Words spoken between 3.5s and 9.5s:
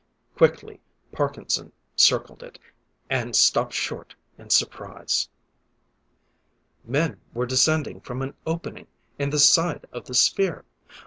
short in surprise. Men were descending from an opening in the